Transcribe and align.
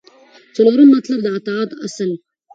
څلورم 0.55 0.87
مطلب: 0.95 1.19
د 1.23 1.27
اطاعت 1.37 1.71
اصل 1.85 2.09